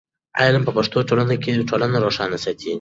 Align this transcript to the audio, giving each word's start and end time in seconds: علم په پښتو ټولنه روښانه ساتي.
علم 0.39 0.61
په 0.65 0.71
پښتو 0.77 0.97
ټولنه 1.91 1.97
روښانه 2.05 2.37
ساتي. 2.43 2.69